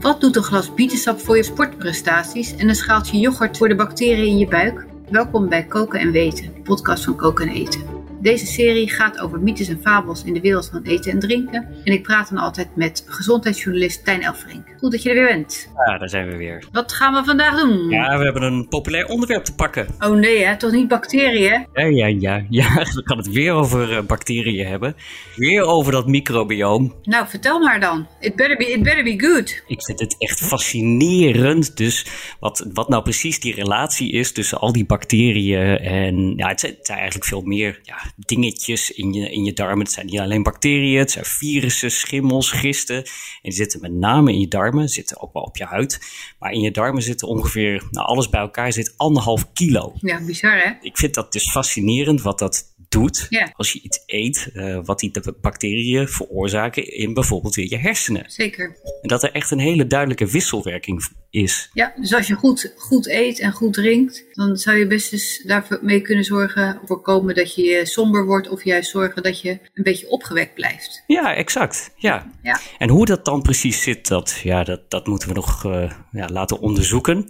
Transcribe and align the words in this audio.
Wat 0.00 0.20
doet 0.20 0.36
een 0.36 0.42
glas 0.42 0.74
bietensap 0.74 1.20
voor 1.20 1.36
je 1.36 1.42
sportprestaties 1.42 2.56
en 2.56 2.68
een 2.68 2.74
schaaltje 2.74 3.18
yoghurt 3.18 3.56
voor 3.56 3.68
de 3.68 3.74
bacteriën 3.74 4.26
in 4.26 4.38
je 4.38 4.48
buik? 4.48 4.86
Welkom 5.10 5.48
bij 5.48 5.64
Koken 5.64 6.00
en 6.00 6.10
Weten, 6.10 6.54
de 6.54 6.60
podcast 6.60 7.04
van 7.04 7.16
Koken 7.16 7.48
en 7.48 7.54
Eten. 7.54 7.93
Deze 8.24 8.46
serie 8.46 8.90
gaat 8.90 9.18
over 9.18 9.40
mythes 9.40 9.68
en 9.68 9.80
fabels 9.82 10.24
in 10.24 10.34
de 10.34 10.40
wereld 10.40 10.68
van 10.72 10.82
eten 10.82 11.12
en 11.12 11.18
drinken. 11.18 11.68
En 11.84 11.92
ik 11.92 12.02
praat 12.02 12.28
dan 12.28 12.38
altijd 12.38 12.76
met 12.76 13.04
gezondheidsjournalist 13.06 14.04
Tijn 14.04 14.22
Elfrink. 14.22 14.74
Goed 14.78 14.92
dat 14.92 15.02
je 15.02 15.08
er 15.08 15.14
weer 15.14 15.26
bent. 15.26 15.68
Ja, 15.86 15.98
daar 15.98 16.08
zijn 16.08 16.28
we 16.28 16.36
weer. 16.36 16.64
Wat 16.72 16.92
gaan 16.92 17.14
we 17.14 17.24
vandaag 17.24 17.60
doen? 17.60 17.88
Ja, 17.88 18.18
we 18.18 18.24
hebben 18.24 18.42
een 18.42 18.68
populair 18.68 19.06
onderwerp 19.06 19.44
te 19.44 19.54
pakken. 19.54 19.86
Oh 19.98 20.16
nee, 20.16 20.44
hè? 20.44 20.56
toch 20.56 20.72
niet 20.72 20.88
bacteriën? 20.88 21.66
Ja, 21.72 21.84
ja, 21.84 22.06
ja. 22.06 22.44
ja. 22.48 22.74
We 22.94 23.02
gaan 23.04 23.16
het 23.16 23.32
weer 23.32 23.52
over 23.52 23.90
uh, 23.90 24.00
bacteriën 24.00 24.66
hebben. 24.66 24.96
Weer 25.36 25.62
over 25.62 25.92
dat 25.92 26.06
microbioom. 26.06 26.94
Nou, 27.02 27.28
vertel 27.28 27.60
maar 27.60 27.80
dan. 27.80 28.06
It 28.20 28.36
better 28.36 28.56
be, 28.56 28.72
it 28.72 28.82
better 28.82 29.04
be 29.04 29.20
good. 29.20 29.62
Ik 29.66 29.84
vind 29.84 30.00
het 30.00 30.14
echt 30.18 30.40
fascinerend. 30.40 31.76
Dus 31.76 32.06
wat, 32.40 32.66
wat 32.72 32.88
nou 32.88 33.02
precies 33.02 33.40
die 33.40 33.54
relatie 33.54 34.12
is 34.12 34.32
tussen 34.32 34.58
al 34.58 34.72
die 34.72 34.86
bacteriën 34.86 35.78
en... 35.78 36.32
Ja, 36.36 36.48
het 36.48 36.60
zijn, 36.60 36.72
het 36.72 36.86
zijn 36.86 36.98
eigenlijk 36.98 37.28
veel 37.28 37.42
meer 37.42 37.80
ja, 37.82 37.96
dingetjes 38.16 38.90
in 38.90 39.12
je, 39.12 39.30
in 39.30 39.44
je 39.44 39.52
darmen. 39.52 39.78
Het 39.84 39.92
zijn 39.92 40.06
niet 40.06 40.18
alleen 40.18 40.42
bacteriën, 40.42 40.98
het 40.98 41.10
zijn 41.10 41.24
virussen, 41.24 41.90
schimmels, 41.90 42.50
gisten. 42.50 42.96
En 42.96 43.04
die 43.42 43.52
zitten 43.52 43.80
met 43.80 43.92
name 43.92 44.32
in 44.32 44.40
je 44.40 44.48
darmen, 44.48 44.88
zitten 44.88 45.20
ook 45.20 45.32
wel 45.32 45.42
op 45.42 45.56
je 45.56 45.64
huid. 45.64 46.00
Maar 46.38 46.52
in 46.52 46.60
je 46.60 46.70
darmen 46.70 47.02
zitten 47.02 47.28
ongeveer, 47.28 47.86
nou 47.90 48.06
alles 48.06 48.28
bij 48.28 48.40
elkaar 48.40 48.72
zit 48.72 48.94
anderhalf 48.96 49.52
kilo. 49.52 49.92
Ja, 50.00 50.24
bizar 50.24 50.58
hè? 50.58 50.72
Ik 50.80 50.96
vind 50.96 51.14
dat 51.14 51.32
dus 51.32 51.50
fascinerend 51.50 52.22
wat 52.22 52.38
dat 52.38 52.72
doet 52.88 53.26
Ja. 53.28 53.52
als 53.56 53.72
je 53.72 53.80
iets 53.80 54.02
eet, 54.06 54.50
uh, 54.54 54.78
wat 54.84 54.98
die 54.98 55.12
bacteriën 55.40 56.08
veroorzaken 56.08 56.92
in 56.96 57.14
bijvoorbeeld 57.14 57.54
weer 57.54 57.68
je 57.68 57.78
hersenen. 57.78 58.30
Zeker. 58.30 58.76
En 59.02 59.08
dat 59.08 59.22
er 59.22 59.32
echt 59.32 59.50
een 59.50 59.58
hele 59.58 59.86
duidelijke 59.86 60.26
wisselwerking 60.26 61.08
is. 61.34 61.70
Ja, 61.72 61.92
dus 61.96 62.14
als 62.14 62.26
je 62.26 62.34
goed, 62.34 62.72
goed 62.76 63.08
eet 63.08 63.38
en 63.38 63.52
goed 63.52 63.72
drinkt, 63.72 64.24
dan 64.32 64.56
zou 64.56 64.76
je 64.76 64.86
best 64.86 65.12
eens 65.12 65.42
daarmee 65.46 66.00
kunnen 66.00 66.24
zorgen, 66.24 66.80
voorkomen 66.84 67.34
dat 67.34 67.54
je 67.54 67.86
somber 67.86 68.26
wordt 68.26 68.48
of 68.48 68.64
juist 68.64 68.90
zorgen 68.90 69.22
dat 69.22 69.40
je 69.40 69.50
een 69.50 69.82
beetje 69.82 70.08
opgewekt 70.08 70.54
blijft. 70.54 71.02
Ja, 71.06 71.34
exact. 71.34 71.90
Ja. 71.96 72.30
Ja. 72.42 72.60
En 72.78 72.88
hoe 72.88 73.06
dat 73.06 73.24
dan 73.24 73.42
precies 73.42 73.82
zit, 73.82 74.08
dat, 74.08 74.40
ja, 74.42 74.64
dat, 74.64 74.90
dat 74.90 75.06
moeten 75.06 75.28
we 75.28 75.34
nog 75.34 75.64
uh, 75.64 75.92
ja, 76.10 76.28
laten 76.28 76.60
onderzoeken. 76.60 77.28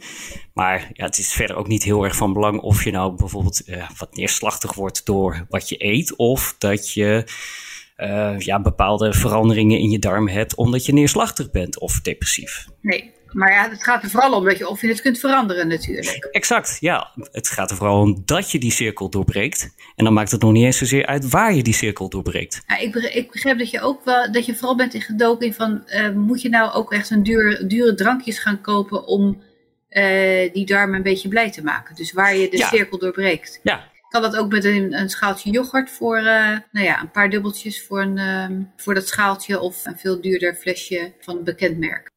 Maar 0.55 0.91
ja, 0.93 1.05
het 1.05 1.19
is 1.19 1.33
verder 1.33 1.57
ook 1.57 1.69
niet 1.69 1.83
heel 1.83 2.05
erg 2.05 2.17
van 2.17 2.33
belang 2.33 2.61
of 2.61 2.85
je 2.85 2.91
nou 2.91 3.17
bijvoorbeeld 3.17 3.63
uh, 3.67 3.91
wat 3.97 4.17
neerslachtig 4.17 4.75
wordt 4.75 5.07
door 5.07 5.47
wat 5.49 5.69
je 5.69 5.85
eet, 5.85 6.17
of 6.17 6.55
dat 6.59 6.93
je 6.93 7.25
uh, 7.97 8.39
ja, 8.39 8.61
bepaalde 8.61 9.13
veranderingen 9.13 9.79
in 9.79 9.91
je 9.91 9.99
darm 9.99 10.29
hebt 10.29 10.55
omdat 10.55 10.87
je 10.87 10.93
neerslachtig 10.93 11.51
bent 11.51 11.79
of 11.79 12.01
depressief. 12.01 12.67
Nee, 12.81 13.13
maar 13.35 13.53
ja, 13.53 13.71
het 13.71 13.85
gaat 13.85 14.03
er 14.03 14.11
vooral 14.11 14.33
om 14.33 14.45
dat 14.45 14.59
je 14.59 14.69
of 14.69 14.81
je 14.81 14.89
het 14.89 15.01
kunt 15.01 15.19
veranderen 15.19 15.69
natuurlijk. 15.69 16.29
Exact, 16.31 16.77
ja. 16.81 17.11
Het 17.33 17.49
gaat 17.49 17.71
er 17.71 17.77
vooral 17.77 18.01
om 18.01 18.23
dat 18.25 18.51
je 18.51 18.59
die 18.59 18.71
cirkel 18.73 19.09
doorbreekt. 19.09 19.75
En 19.97 20.05
dan 20.05 20.13
maakt 20.13 20.31
het 20.31 20.41
nog 20.41 20.53
niet 20.53 20.65
eens 20.65 20.79
zozeer 20.79 21.07
uit 21.07 21.29
waar 21.29 21.55
je 21.55 21.63
die 21.63 21.75
cirkel 21.75 22.09
doorbreekt. 22.09 22.63
Ja, 22.67 22.79
ik, 22.79 22.93
begrijp, 22.93 23.15
ik 23.15 23.31
begrijp 23.33 23.59
dat 23.59 23.71
je 23.71 23.81
ook 23.81 24.05
wel, 24.05 24.33
dat 24.33 24.47
je 24.47 24.55
vooral 24.55 24.77
bent 24.77 24.95
in 24.95 25.01
gedoken 25.01 25.47
in 25.47 25.55
van, 25.55 25.83
uh, 25.87 26.11
moet 26.11 26.43
je 26.43 26.49
nou 26.49 26.73
ook 26.73 26.93
echt 26.93 27.11
een 27.11 27.23
duur, 27.23 27.69
dure 27.69 27.95
drankjes 27.95 28.39
gaan 28.39 28.61
kopen 28.61 29.07
om 29.07 29.43
uh, 29.91 30.53
die 30.53 30.67
darmen 30.67 30.97
een 30.97 31.03
beetje 31.03 31.29
blij 31.29 31.51
te 31.51 31.63
maken? 31.63 31.95
Dus 31.95 32.13
waar 32.13 32.37
je 32.37 32.49
de 32.51 32.57
Ja. 32.57 32.69
cirkel 32.69 32.99
doorbreekt. 32.99 33.61
Ja, 33.63 33.93
Kan 34.09 34.23
dat 34.23 34.37
ook 34.37 34.51
met 34.51 34.65
een, 34.65 34.93
een 34.99 35.09
schaaltje 35.11 35.51
yoghurt 35.51 35.91
voor, 35.91 36.19
uh, 36.19 36.25
nou 36.73 36.87
ja, 36.87 37.01
een 37.01 37.11
paar 37.11 37.31
dubbeltjes 37.31 37.85
voor, 37.87 38.01
een, 38.01 38.17
uh, 38.17 38.67
voor 38.77 38.95
dat 38.95 39.09
schaaltje 39.09 39.61
of 39.61 39.87
een 39.87 39.99
veel 39.99 40.21
duurder 40.21 40.55
flesje 40.55 41.13
van 41.21 41.37
een 41.37 41.45
bekend 41.45 41.79
merk? 41.79 42.11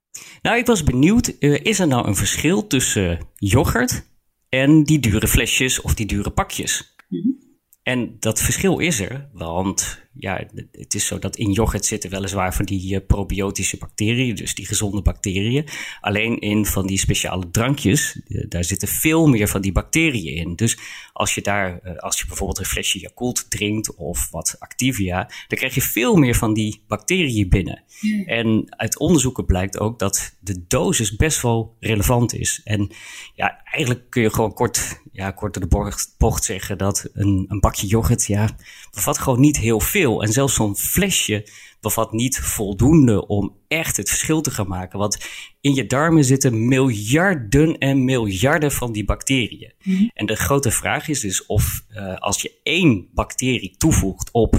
Nou 0.47 0.59
ik 0.59 0.65
was 0.65 0.83
benieuwd, 0.83 1.35
uh, 1.39 1.59
is 1.61 1.79
er 1.79 1.87
nou 1.87 2.07
een 2.07 2.15
verschil 2.15 2.67
tussen 2.67 3.19
yoghurt 3.35 4.03
en 4.49 4.83
die 4.83 4.99
dure 4.99 5.27
flesjes 5.27 5.81
of 5.81 5.93
die 5.93 6.05
dure 6.05 6.29
pakjes? 6.29 6.95
Mm 7.09 7.21
-hmm. 7.21 7.45
En 7.83 8.15
dat 8.19 8.41
verschil 8.41 8.79
is 8.79 8.99
er, 8.99 9.29
want 9.33 10.06
ja, 10.19 10.47
het 10.71 10.93
is 10.93 11.05
zo 11.05 11.19
dat 11.19 11.35
in 11.35 11.51
yoghurt 11.51 11.85
zitten 11.85 12.09
weliswaar 12.09 12.53
van 12.53 12.65
die 12.65 12.93
uh, 12.93 12.99
probiotische 13.07 13.77
bacteriën, 13.77 14.35
dus 14.35 14.55
die 14.55 14.65
gezonde 14.65 15.01
bacteriën. 15.01 15.67
Alleen 16.01 16.39
in 16.39 16.65
van 16.65 16.87
die 16.87 16.97
speciale 16.97 17.49
drankjes, 17.51 18.19
uh, 18.27 18.45
daar 18.49 18.63
zitten 18.63 18.87
veel 18.87 19.27
meer 19.27 19.47
van 19.47 19.61
die 19.61 19.71
bacteriën 19.71 20.35
in. 20.35 20.55
Dus 20.55 20.77
als 21.13 21.35
je 21.35 21.41
daar, 21.41 21.79
uh, 21.83 21.97
als 21.97 22.19
je 22.19 22.25
bijvoorbeeld 22.25 22.59
een 22.59 22.65
flesje 22.65 22.99
Yakult 22.99 23.49
drinkt 23.49 23.95
of 23.95 24.27
wat 24.31 24.55
Activia, 24.59 25.29
dan 25.47 25.57
krijg 25.57 25.75
je 25.75 25.81
veel 25.81 26.15
meer 26.15 26.35
van 26.35 26.53
die 26.53 26.81
bacteriën 26.87 27.49
binnen. 27.49 27.83
Mm. 28.01 28.23
En 28.25 28.65
uit 28.69 28.99
onderzoeken 28.99 29.45
blijkt 29.45 29.79
ook 29.79 29.99
dat 29.99 30.35
de 30.39 30.65
dosis 30.67 31.15
best 31.15 31.41
wel 31.41 31.75
relevant 31.79 32.33
is. 32.33 32.61
En 32.63 32.91
ja, 33.35 33.63
eigenlijk 33.63 34.09
kun 34.09 34.21
je 34.21 34.33
gewoon 34.33 34.53
kort, 34.53 35.01
ja, 35.11 35.31
kort 35.31 35.53
door 35.53 35.63
de 35.63 35.69
bocht, 35.69 36.15
bocht 36.17 36.43
zeggen 36.43 36.77
dat 36.77 37.09
een, 37.13 37.45
een 37.47 37.59
bakje 37.59 37.87
yoghurt, 37.87 38.25
ja, 38.25 38.49
bevat 38.91 39.17
gewoon 39.17 39.39
niet 39.39 39.57
heel 39.57 39.79
veel. 39.79 40.06
En 40.15 40.31
zelfs 40.31 40.55
zo'n 40.55 40.77
flesje 40.77 41.47
bevat 41.81 42.11
niet 42.11 42.37
voldoende 42.37 43.27
om 43.27 43.57
echt 43.67 43.97
het 43.97 44.09
verschil 44.09 44.41
te 44.41 44.51
gaan 44.51 44.67
maken. 44.67 44.99
Want 44.99 45.17
in 45.61 45.73
je 45.73 45.85
darmen 45.85 46.23
zitten 46.23 46.67
miljarden 46.67 47.77
en 47.77 48.05
miljarden 48.05 48.71
van 48.71 48.91
die 48.91 49.05
bacteriën. 49.05 49.73
Mm. 49.83 50.11
En 50.13 50.25
de 50.25 50.35
grote 50.35 50.71
vraag 50.71 51.07
is 51.07 51.19
dus 51.19 51.45
of 51.45 51.83
uh, 51.89 52.17
als 52.17 52.41
je 52.41 52.59
één 52.63 53.07
bacterie 53.13 53.75
toevoegt 53.77 54.29
op 54.31 54.55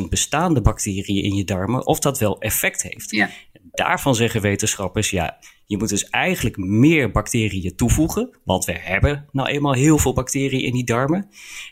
10.000 0.00 0.08
bestaande 0.08 0.60
bacteriën 0.60 1.22
in 1.22 1.34
je 1.34 1.44
darmen, 1.44 1.86
of 1.86 1.98
dat 1.98 2.18
wel 2.18 2.40
effect 2.40 2.82
heeft. 2.82 3.10
Ja. 3.10 3.30
Daarvan 3.62 4.14
zeggen 4.14 4.40
wetenschappers, 4.40 5.10
ja, 5.10 5.38
je 5.66 5.76
moet 5.76 5.88
dus 5.88 6.08
eigenlijk 6.08 6.56
meer 6.56 7.10
bacteriën 7.10 7.76
toevoegen, 7.76 8.38
want 8.44 8.64
we 8.64 8.72
hebben 8.78 9.28
nou 9.32 9.48
eenmaal 9.48 9.72
heel 9.74 9.98
veel 9.98 10.12
bacteriën 10.12 10.60
in 10.60 10.72
die 10.72 10.84
darmen. 10.84 11.28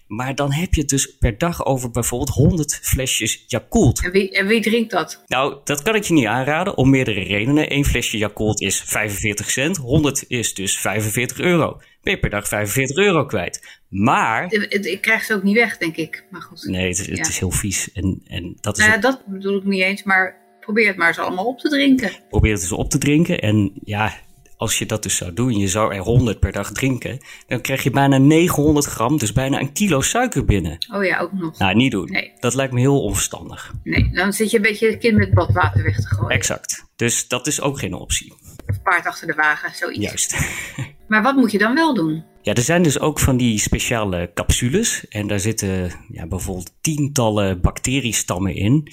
Maar 0.06 0.34
dan 0.34 0.52
heb 0.52 0.74
je 0.74 0.80
het 0.80 0.90
dus 0.90 1.16
per 1.18 1.38
dag 1.38 1.64
over 1.64 1.90
bijvoorbeeld 1.90 2.30
100 2.30 2.78
flesjes 2.82 3.44
Yakult. 3.46 4.04
En 4.04 4.10
wie, 4.10 4.30
en 4.30 4.46
wie 4.46 4.60
drinkt 4.60 4.90
dat? 4.90 5.22
Nou, 5.26 5.56
dat 5.64 5.82
kan 5.82 5.94
ik 5.94 6.04
je 6.04 6.12
niet 6.14 6.26
aanraden 6.26 6.76
om 6.76 6.90
meerdere 6.90 7.22
redenen. 7.22 7.72
Eén 7.72 7.84
flesje 7.84 8.18
Yakult 8.18 8.60
is 8.60 8.80
45 8.80 9.50
cent, 9.50 9.76
100 9.76 10.24
is 10.28 10.54
dus 10.54 10.78
45 10.78 11.38
euro. 11.40 11.80
Ben 12.02 12.12
je 12.12 12.18
per 12.18 12.30
dag 12.30 12.48
45 12.48 12.96
euro 12.96 13.24
kwijt. 13.26 13.80
Maar... 13.88 14.52
Ik 14.52 15.00
krijg 15.00 15.24
ze 15.24 15.34
ook 15.34 15.42
niet 15.42 15.54
weg, 15.56 15.78
denk 15.78 15.96
ik. 15.96 16.24
Maar 16.30 16.42
goed. 16.42 16.64
Nee, 16.64 16.88
het, 16.88 16.98
het 16.98 17.16
Ja. 17.16 17.28
is 17.28 17.38
heel 17.38 17.50
vies. 17.50 17.92
En, 17.92 18.22
en 18.26 18.56
dat 18.60 18.78
is 18.78 18.84
Nou 18.86 18.90
ja, 18.90 18.96
ook- 18.96 19.02
dat 19.02 19.26
bedoel 19.26 19.56
ik 19.56 19.64
niet 19.64 19.82
eens, 19.82 20.02
maar 20.02 20.42
probeer 20.64 20.86
het 20.86 20.96
maar 20.96 21.08
eens 21.08 21.18
allemaal 21.18 21.46
op 21.46 21.58
te 21.58 21.68
drinken. 21.68 22.10
probeer 22.28 22.52
het 22.52 22.60
eens 22.60 22.72
op 22.72 22.90
te 22.90 22.98
drinken. 22.98 23.40
En 23.40 23.72
ja, 23.84 24.12
als 24.56 24.78
je 24.78 24.86
dat 24.86 25.02
dus 25.02 25.16
zou 25.16 25.32
doen, 25.32 25.58
je 25.58 25.68
zou 25.68 25.94
er 25.94 26.00
100 26.00 26.40
per 26.40 26.52
dag 26.52 26.72
drinken, 26.72 27.18
dan 27.46 27.60
krijg 27.60 27.82
je 27.82 27.90
bijna 27.90 28.18
900 28.18 28.86
gram, 28.86 29.18
dus 29.18 29.32
bijna 29.32 29.60
een 29.60 29.72
kilo 29.72 30.00
suiker 30.00 30.44
binnen. 30.44 30.78
Oh 30.94 31.04
ja, 31.04 31.18
ook 31.18 31.32
nog. 31.32 31.58
Nou, 31.58 31.74
niet 31.74 31.90
doen. 31.90 32.10
Nee. 32.10 32.32
Dat 32.40 32.54
lijkt 32.54 32.72
me 32.72 32.80
heel 32.80 33.02
onverstandig. 33.02 33.72
Nee, 33.82 34.10
dan 34.12 34.32
zit 34.32 34.50
je 34.50 34.56
een 34.56 34.62
beetje 34.62 34.90
het 34.90 34.98
kind 34.98 35.16
met 35.16 35.34
badwater 35.34 35.82
weg 35.82 35.96
te 35.96 36.06
gooien. 36.06 36.36
Exact. 36.36 36.84
Dus 36.96 37.28
dat 37.28 37.46
is 37.46 37.60
ook 37.60 37.78
geen 37.78 37.94
optie. 37.94 38.34
Of 38.66 38.82
paard 38.82 39.06
achter 39.06 39.26
de 39.26 39.34
wagen, 39.34 39.74
zoiets. 39.74 40.00
Juist. 40.00 40.36
Maar 41.08 41.22
wat 41.22 41.36
moet 41.36 41.52
je 41.52 41.58
dan 41.58 41.74
wel 41.74 41.94
doen? 41.94 42.24
Ja, 42.44 42.54
er 42.54 42.62
zijn 42.62 42.82
dus 42.82 42.98
ook 42.98 43.20
van 43.20 43.36
die 43.36 43.58
speciale 43.58 44.30
capsules. 44.34 45.08
En 45.08 45.26
daar 45.26 45.40
zitten 45.40 45.92
ja, 46.08 46.26
bijvoorbeeld 46.26 46.72
tientallen 46.80 47.60
bacteriestammen 47.60 48.54
in. 48.54 48.88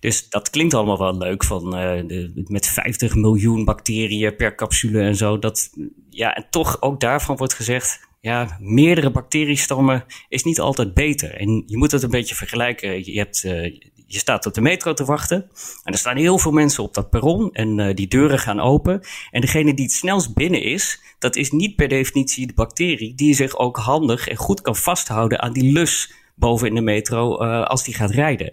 Dus 0.00 0.28
dat 0.28 0.50
klinkt 0.50 0.74
allemaal 0.74 0.98
wel 0.98 1.16
leuk, 1.16 1.44
van, 1.44 1.76
eh, 1.76 2.28
met 2.34 2.66
50 2.66 3.14
miljoen 3.14 3.64
bacteriën 3.64 4.36
per 4.36 4.54
capsule 4.54 5.00
en 5.00 5.16
zo. 5.16 5.38
Dat, 5.38 5.70
ja, 6.10 6.34
en 6.34 6.46
toch 6.50 6.82
ook 6.82 7.00
daarvan 7.00 7.36
wordt 7.36 7.54
gezegd, 7.54 8.00
ja, 8.20 8.56
meerdere 8.60 9.10
bacteriestammen 9.10 10.04
is 10.28 10.42
niet 10.42 10.60
altijd 10.60 10.94
beter. 10.94 11.34
En 11.34 11.62
je 11.66 11.76
moet 11.76 11.92
het 11.92 12.02
een 12.02 12.10
beetje 12.10 12.34
vergelijken. 12.34 13.12
Je, 13.12 13.18
hebt, 13.18 13.44
uh, 13.44 13.74
je 14.10 14.18
staat 14.18 14.46
op 14.46 14.54
de 14.54 14.60
metro 14.60 14.94
te 14.94 15.04
wachten 15.04 15.50
en 15.82 15.92
er 15.92 15.98
staan 15.98 16.16
heel 16.16 16.38
veel 16.38 16.52
mensen 16.52 16.82
op 16.82 16.94
dat 16.94 17.10
perron 17.10 17.52
en 17.52 17.78
uh, 17.78 17.94
die 17.94 18.08
deuren 18.08 18.38
gaan 18.38 18.60
open. 18.60 19.00
En 19.30 19.40
degene 19.40 19.74
die 19.74 19.84
het 19.84 19.94
snelst 19.94 20.34
binnen 20.34 20.62
is, 20.62 21.02
dat 21.18 21.36
is 21.36 21.50
niet 21.50 21.76
per 21.76 21.88
definitie 21.88 22.46
de 22.46 22.52
bacterie 22.52 23.14
die 23.14 23.34
zich 23.34 23.56
ook 23.56 23.76
handig 23.76 24.28
en 24.28 24.36
goed 24.36 24.60
kan 24.60 24.76
vasthouden 24.76 25.40
aan 25.40 25.52
die 25.52 25.72
lus 25.72 26.12
boven 26.34 26.68
in 26.68 26.74
de 26.74 26.80
metro 26.80 27.42
uh, 27.42 27.64
als 27.64 27.84
die 27.84 27.94
gaat 27.94 28.10
rijden. 28.10 28.52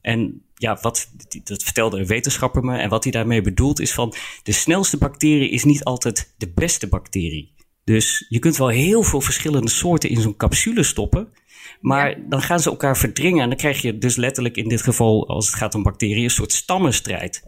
En 0.00 0.42
ja, 0.54 0.78
wat, 0.80 1.10
dat 1.44 1.62
vertelde 1.62 1.98
een 1.98 2.06
wetenschapper 2.06 2.64
me. 2.64 2.76
En 2.76 2.88
wat 2.88 3.02
hij 3.02 3.12
daarmee 3.12 3.40
bedoelt 3.40 3.80
is 3.80 3.92
van 3.92 4.14
de 4.42 4.52
snelste 4.52 4.98
bacterie 4.98 5.50
is 5.50 5.64
niet 5.64 5.84
altijd 5.84 6.34
de 6.38 6.52
beste 6.54 6.88
bacterie. 6.88 7.53
Dus 7.84 8.26
je 8.28 8.38
kunt 8.38 8.56
wel 8.56 8.68
heel 8.68 9.02
veel 9.02 9.20
verschillende 9.20 9.70
soorten 9.70 10.10
in 10.10 10.20
zo'n 10.20 10.36
capsule 10.36 10.82
stoppen. 10.82 11.28
Maar 11.80 12.10
ja. 12.10 12.24
dan 12.28 12.42
gaan 12.42 12.60
ze 12.60 12.70
elkaar 12.70 12.96
verdringen. 12.96 13.42
En 13.42 13.48
dan 13.48 13.58
krijg 13.58 13.82
je 13.82 13.98
dus 13.98 14.16
letterlijk 14.16 14.56
in 14.56 14.68
dit 14.68 14.82
geval, 14.82 15.28
als 15.28 15.46
het 15.46 15.54
gaat 15.54 15.74
om 15.74 15.82
bacteriën, 15.82 16.24
een 16.24 16.30
soort 16.30 16.52
stammenstrijd. 16.52 17.42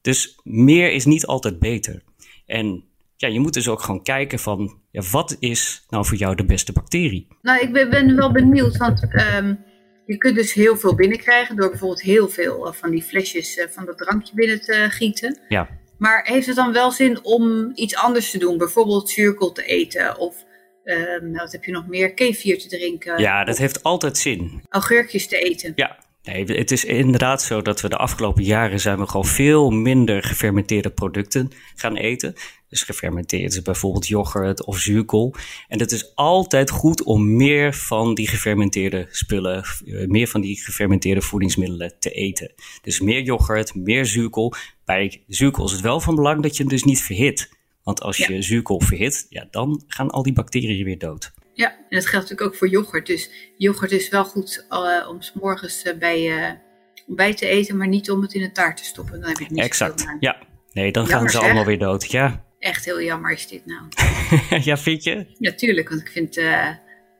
Dus 0.00 0.40
meer 0.42 0.92
is 0.92 1.04
niet 1.04 1.26
altijd 1.26 1.58
beter. 1.58 2.02
En 2.46 2.84
ja, 3.16 3.28
je 3.28 3.40
moet 3.40 3.54
dus 3.54 3.68
ook 3.68 3.82
gewoon 3.82 4.02
kijken 4.02 4.38
van, 4.38 4.80
ja, 4.90 5.02
wat 5.10 5.36
is 5.38 5.84
nou 5.88 6.06
voor 6.06 6.16
jou 6.16 6.34
de 6.34 6.44
beste 6.44 6.72
bacterie? 6.72 7.26
Nou, 7.42 7.60
ik 7.60 7.72
ben, 7.72 7.90
ben 7.90 8.16
wel 8.16 8.32
benieuwd, 8.32 8.76
want 8.76 9.02
um, 9.02 9.64
Je 10.06 10.16
kunt 10.16 10.34
dus 10.34 10.52
heel 10.52 10.76
veel 10.76 10.94
binnenkrijgen 10.94 11.56
door 11.56 11.68
bijvoorbeeld 11.70 12.02
heel 12.02 12.28
veel 12.28 12.72
van 12.72 12.90
die 12.90 13.02
flesjes 13.02 13.66
van 13.70 13.84
dat 13.84 13.98
drankje 13.98 14.34
binnen 14.34 14.60
te 14.60 14.86
gieten. 14.90 15.38
Ja. 15.48 15.68
Maar 15.98 16.26
heeft 16.26 16.46
het 16.46 16.56
dan 16.56 16.72
wel 16.72 16.90
zin 16.90 17.24
om 17.24 17.70
iets 17.74 17.96
anders 17.96 18.30
te 18.30 18.38
doen? 18.38 18.58
Bijvoorbeeld 18.58 19.10
zuurkool 19.10 19.52
te 19.52 19.64
eten 19.64 20.18
of 20.18 20.44
uh, 20.84 21.38
wat 21.38 21.52
heb 21.52 21.64
je 21.64 21.72
nog 21.72 21.86
meer? 21.86 22.14
Kefir 22.14 22.58
te 22.58 22.68
drinken. 22.68 23.18
Ja, 23.18 23.44
dat 23.44 23.58
heeft 23.58 23.82
altijd 23.82 24.18
zin. 24.18 24.62
Augurkjes 24.68 25.28
te 25.28 25.38
eten. 25.38 25.72
Ja, 25.74 25.98
Nee, 26.22 26.44
het 26.44 26.70
is 26.70 26.84
inderdaad 26.84 27.42
zo 27.42 27.62
dat 27.62 27.80
we 27.80 27.88
de 27.88 27.96
afgelopen 27.96 28.44
jaren 28.44 28.80
zijn 28.80 28.98
we 28.98 29.06
gewoon 29.06 29.26
veel 29.26 29.70
minder 29.70 30.22
gefermenteerde 30.22 30.90
producten 30.90 31.50
gaan 31.74 31.96
eten. 31.96 32.34
Dus 32.68 32.82
gefermenteerd 32.82 33.52
is 33.52 33.62
bijvoorbeeld 33.62 34.06
yoghurt 34.06 34.64
of 34.64 34.78
zuurkool. 34.78 35.34
En 35.68 35.78
het 35.78 35.92
is 35.92 36.14
altijd 36.14 36.70
goed 36.70 37.02
om 37.02 37.36
meer 37.36 37.74
van 37.74 38.14
die 38.14 38.28
gefermenteerde 38.28 39.06
spullen, 39.10 39.62
eh, 39.62 40.06
meer 40.06 40.26
van 40.26 40.40
die 40.40 40.62
gefermenteerde 40.62 41.22
voedingsmiddelen 41.22 41.94
te 41.98 42.10
eten. 42.10 42.52
Dus 42.82 43.00
meer 43.00 43.22
yoghurt, 43.22 43.74
meer 43.74 44.06
zuurkool. 44.06 44.52
Bij 44.84 45.22
zuurkool 45.26 45.64
is 45.64 45.72
het 45.72 45.80
wel 45.80 46.00
van 46.00 46.14
belang 46.14 46.42
dat 46.42 46.56
je 46.56 46.62
hem 46.62 46.72
dus 46.72 46.84
niet 46.84 47.02
verhit. 47.02 47.56
Want 47.82 48.00
als 48.00 48.16
je 48.16 48.42
zuurkool 48.42 48.80
verhit, 48.80 49.26
ja, 49.28 49.48
dan 49.50 49.82
gaan 49.86 50.10
al 50.10 50.22
die 50.22 50.32
bacteriën 50.32 50.84
weer 50.84 50.98
dood. 50.98 51.32
Ja, 51.58 51.70
en 51.70 51.96
dat 51.96 52.06
geldt 52.06 52.28
natuurlijk 52.28 52.42
ook 52.42 52.54
voor 52.54 52.68
yoghurt. 52.68 53.06
Dus 53.06 53.30
yoghurt 53.56 53.92
is 53.92 54.08
wel 54.08 54.24
goed 54.24 54.66
uh, 54.70 55.08
om 55.08 55.22
s 55.22 55.32
morgens 55.32 55.84
uh, 55.84 55.98
bij 55.98 56.38
uh, 56.38 56.50
ontbijt 57.06 57.36
te 57.36 57.46
eten, 57.46 57.76
maar 57.76 57.88
niet 57.88 58.10
om 58.10 58.22
het 58.22 58.34
in 58.34 58.42
een 58.42 58.52
taart 58.52 58.76
te 58.76 58.84
stoppen. 58.84 59.20
Dan 59.20 59.28
heb 59.28 59.38
je 59.38 59.44
het 59.44 59.52
niet 59.52 59.64
Exact, 59.64 60.04
ja. 60.20 60.36
Nee, 60.72 60.92
dan 60.92 61.06
gaan 61.06 61.28
ze 61.28 61.38
allemaal 61.38 61.64
weer 61.64 61.78
dood, 61.78 62.10
ja. 62.10 62.44
Echt 62.58 62.84
heel 62.84 63.02
jammer 63.02 63.32
is 63.32 63.46
dit 63.46 63.62
nou. 63.66 63.82
ja, 64.68 64.76
vind 64.76 65.04
je? 65.04 65.26
Natuurlijk, 65.38 65.88
want 65.88 66.00
ik 66.00 66.08
vind 66.08 66.40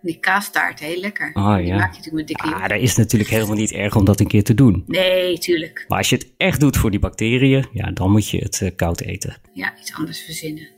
die 0.03 0.19
kaastaart 0.19 0.81
heel 0.81 1.01
lekker. 1.01 1.31
Oh, 1.35 1.57
die 1.57 1.67
ja. 1.67 1.77
maak 1.77 1.93
je 1.93 1.99
natuurlijk 1.99 2.15
met 2.15 2.27
dikke 2.27 2.43
Ah, 2.43 2.69
dat 2.69 2.81
is 2.81 2.97
natuurlijk 2.97 3.31
helemaal 3.31 3.57
niet 3.57 3.73
erg 3.73 3.97
om 3.97 4.05
dat 4.05 4.21
een 4.21 4.27
keer 4.27 4.45
te 4.45 4.55
doen. 4.55 4.85
Nee, 4.87 5.39
tuurlijk. 5.39 5.85
Maar 5.89 5.99
als 5.99 6.09
je 6.09 6.17
het 6.17 6.33
echt 6.37 6.61
doet 6.61 6.77
voor 6.77 6.91
die 6.91 7.01
bacteriën, 7.01 7.67
ja, 7.73 7.91
dan 7.91 8.11
moet 8.11 8.29
je 8.29 8.39
het 8.39 8.73
koud 8.77 9.01
eten. 9.01 9.37
Ja, 9.53 9.75
iets 9.81 9.95
anders 9.95 10.21
verzinnen. 10.21 10.77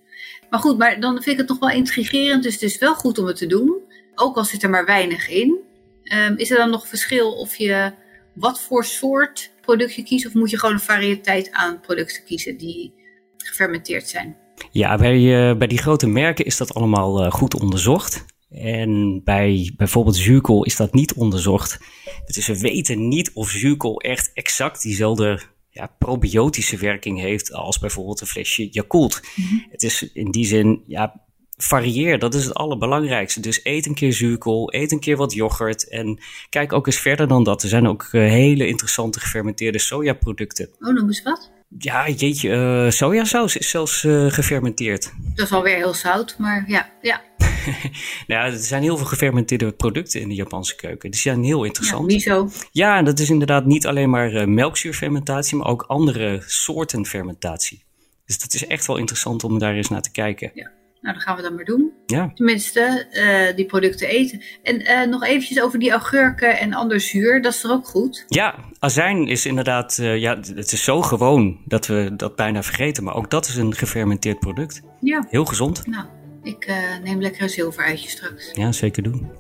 Maar 0.51 0.61
goed, 0.61 0.79
maar 0.79 1.01
dan 1.01 1.13
vind 1.13 1.27
ik 1.27 1.37
het 1.37 1.49
nog 1.49 1.59
wel 1.59 1.71
intrigerend. 1.71 2.43
Dus 2.43 2.53
het 2.53 2.63
is 2.63 2.79
wel 2.79 2.95
goed 2.95 3.19
om 3.19 3.27
het 3.27 3.37
te 3.37 3.47
doen. 3.47 3.79
Ook 4.15 4.37
al 4.37 4.45
zit 4.45 4.63
er 4.63 4.71
maar 4.71 4.85
weinig 4.85 5.29
in. 5.29 5.59
Um, 6.05 6.37
is 6.37 6.51
er 6.51 6.57
dan 6.57 6.71
nog 6.71 6.89
verschil 6.89 7.33
of 7.33 7.57
je 7.57 7.93
wat 8.35 8.61
voor 8.61 8.85
soort 8.85 9.53
product 9.61 9.95
je 9.95 10.03
kiest? 10.03 10.27
Of 10.27 10.35
moet 10.35 10.51
je 10.51 10.59
gewoon 10.59 10.75
een 10.75 10.81
variëteit 10.81 11.53
aan 11.53 11.81
producten 11.81 12.25
kiezen 12.25 12.57
die 12.57 12.95
gefermenteerd 13.37 14.09
zijn? 14.09 14.37
Ja, 14.71 14.97
bij, 14.97 15.19
uh, 15.19 15.57
bij 15.57 15.67
die 15.67 15.79
grote 15.79 16.07
merken 16.07 16.45
is 16.45 16.57
dat 16.57 16.75
allemaal 16.75 17.25
uh, 17.25 17.31
goed 17.31 17.55
onderzocht. 17.55 18.25
En 18.51 19.21
bij 19.25 19.73
bijvoorbeeld 19.77 20.17
zuurkool 20.17 20.65
is 20.65 20.77
dat 20.77 20.95
niet 20.95 21.15
onderzocht. 21.15 21.79
Dus 22.27 22.47
we 22.47 22.59
weten 22.59 23.09
niet 23.09 23.31
of 23.33 23.49
zuurkool 23.51 24.01
echt 24.01 24.31
exact 24.33 24.83
diezelfde 24.83 25.41
ja, 25.71 25.91
probiotische 25.99 26.77
werking 26.77 27.21
heeft 27.21 27.53
als 27.53 27.79
bijvoorbeeld 27.79 28.21
een 28.21 28.27
flesje 28.27 28.69
Yakult. 28.71 29.21
Mm 29.37 29.45
-hmm. 29.45 29.67
Het 29.71 29.83
is 29.83 30.13
in 30.13 30.31
die 30.31 30.45
zin, 30.45 30.83
ja, 30.87 31.21
varieer, 31.57 32.19
dat 32.19 32.35
is 32.35 32.45
het 32.45 32.55
allerbelangrijkste. 32.55 33.41
Dus 33.41 33.61
eet 33.63 33.87
een 33.87 33.95
keer 33.95 34.13
zuurkool, 34.13 34.75
eet 34.75 34.93
een 34.93 35.01
keer 35.01 35.17
wat 35.17 35.33
yoghurt 35.33 35.89
en 35.89 36.19
kijk 36.49 36.73
ook 36.73 36.87
eens 36.87 36.99
verder 36.99 37.29
dan 37.29 37.45
dat. 37.45 37.63
Er 37.63 37.69
zijn 37.69 37.89
ook 37.89 38.09
uh, 38.13 38.29
hele 38.29 38.67
interessante 38.67 39.21
gefermenteerde 39.21 39.79
sojaproducten. 39.79 40.69
Oh, 40.81 40.95
noem 40.95 41.07
eens 41.07 41.23
wat. 41.23 41.51
Ja, 41.79 42.09
jeetje, 42.09 42.49
uh, 42.49 42.91
sojasaus 42.91 43.57
is 43.57 43.71
zelfs 43.71 44.05
uh, 44.05 44.31
gefermenteerd. 44.31 45.13
Dat 45.35 45.47
is 45.47 45.53
alweer 45.53 45.77
heel 45.77 45.95
zout, 45.95 46.35
maar 46.39 46.65
ja, 46.67 46.91
ja. 47.03 47.23
nou, 48.27 48.53
er 48.53 48.59
zijn 48.59 48.83
heel 48.83 48.97
veel 48.97 49.07
gefermenteerde 49.07 49.73
producten 49.73 50.21
in 50.21 50.29
de 50.29 50.35
Japanse 50.35 50.77
keuken. 50.77 51.11
Die 51.11 51.21
zijn 51.21 51.43
heel 51.43 51.65
interessant. 51.65 52.11
Ja, 52.11 52.17
miso. 52.17 52.49
Ja, 52.73 53.03
dat 53.03 53.19
is 53.19 53.31
inderdaad 53.31 53.67
niet 53.67 53.87
alleen 53.87 54.11
maar 54.11 54.33
uh, 54.33 54.45
melkzuurfermentatie, 54.45 55.57
maar 55.57 55.67
ook 55.67 55.83
andere 55.83 56.43
soorten 56.47 57.07
fermentatie. 57.07 57.85
Dus 58.27 58.39
dat 58.39 58.55
is 58.55 58.67
echt 58.67 58.87
wel 58.87 58.97
interessant 58.97 59.45
om 59.45 59.59
daar 59.59 59.75
eens 59.75 59.89
naar 59.89 60.03
te 60.03 60.11
kijken. 60.11 60.51
Ja. 60.55 60.71
Nou, 61.01 61.15
dat 61.15 61.23
gaan 61.23 61.37
we 61.37 61.43
dan 61.43 61.55
maar 61.55 61.65
doen. 61.65 61.93
Ja. 62.07 62.31
Tenminste, 62.35 63.07
uh, 63.13 63.57
die 63.57 63.67
producten 63.67 64.09
eten. 64.09 64.43
En 64.63 64.81
uh, 64.81 65.07
nog 65.07 65.25
eventjes 65.25 65.61
over 65.61 65.79
die 65.79 65.91
augurken 65.91 66.59
en 66.59 66.75
ander 66.75 67.01
zuur. 67.01 67.43
Dat 67.43 67.53
is 67.53 67.65
er 67.65 67.71
ook 67.71 67.87
goed? 67.87 68.25
Ja, 68.29 68.55
azijn 68.79 69.29
is 69.29 69.47
inderdaad... 69.47 69.99
Uh, 70.01 70.19
ja, 70.19 70.37
het 70.37 70.73
is 70.73 70.85
zo 70.85 71.03
gewoon 71.03 71.61
dat 71.65 71.87
we 71.87 72.11
dat 72.17 72.37
bijna 72.37 72.63
vergeten. 72.63 73.05
Maar 73.05 73.15
ook 73.15 73.31
dat 73.31 73.47
is 73.47 73.57
een 73.57 73.75
gefermenteerd 73.75 74.39
product. 74.39 74.83
Ja. 75.01 75.27
Heel 75.29 75.45
gezond. 75.45 75.87
Nou, 75.87 76.05
ik 76.43 76.73
neem 77.03 77.21
lekker 77.21 77.43
een 77.43 77.49
zilveruitje 77.49 78.09
straks. 78.09 78.51
Ja, 78.53 78.73
zeker 78.73 79.03
doen. 79.03 79.31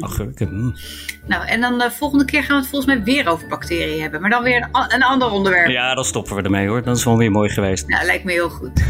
Augurken. 0.00 0.54
Mm. 0.54 0.74
Nou, 1.26 1.46
en 1.46 1.60
dan 1.60 1.78
de 1.78 1.90
volgende 1.90 2.24
keer 2.24 2.42
gaan 2.42 2.56
we 2.56 2.60
het 2.62 2.70
volgens 2.70 2.94
mij 2.94 3.04
weer 3.04 3.28
over 3.28 3.48
bacteriën 3.48 4.00
hebben. 4.00 4.20
Maar 4.20 4.30
dan 4.30 4.42
weer 4.42 4.68
een, 4.72 4.94
een 4.94 5.02
ander 5.02 5.30
onderwerp. 5.30 5.68
Ja, 5.68 5.94
dan 5.94 6.04
stoppen 6.04 6.36
we 6.36 6.42
ermee 6.42 6.68
hoor. 6.68 6.82
Dat 6.82 6.96
is 6.96 7.04
wel 7.04 7.16
weer 7.16 7.30
mooi 7.30 7.48
geweest. 7.48 7.88
Nou, 7.88 8.04
lijkt 8.04 8.24
me 8.24 8.32
heel 8.32 8.50
goed. 8.50 8.70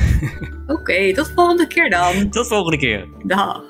Oké, 0.66 0.80
okay, 0.80 1.12
tot 1.12 1.32
volgende 1.34 1.66
keer 1.66 1.90
dan. 1.90 2.30
Tot 2.30 2.48
volgende 2.48 2.78
keer. 2.78 3.08
Dag. 3.22 3.69